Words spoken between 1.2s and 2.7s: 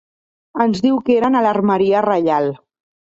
eren a l'Armeria Reial.